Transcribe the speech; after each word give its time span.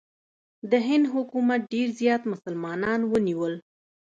د 0.71 0.73
هند 0.87 1.05
حکومت 1.13 1.61
ډېر 1.73 1.87
زیات 1.99 2.21
مسلمانان 2.31 2.99
ونیول. 3.11 3.53